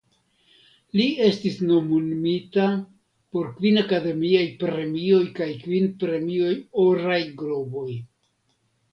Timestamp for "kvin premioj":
5.65-6.55